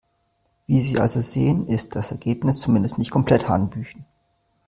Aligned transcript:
Wie 0.65 0.79
Sie 0.79 0.97
also 0.97 1.19
sehen, 1.21 1.67
ist 1.67 1.95
das 1.95 2.09
Ergebnis 2.11 2.59
zumindest 2.59 2.97
nicht 2.97 3.11
komplett 3.11 3.47
hanebüchen. 3.47 4.03